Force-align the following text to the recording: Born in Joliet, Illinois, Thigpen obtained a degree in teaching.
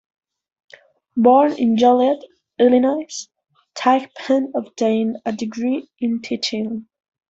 Born 1.15 1.51
in 1.59 1.77
Joliet, 1.77 2.23
Illinois, 2.57 3.27
Thigpen 3.75 4.51
obtained 4.55 5.17
a 5.27 5.31
degree 5.31 5.89
in 5.99 6.23
teaching. 6.23 6.87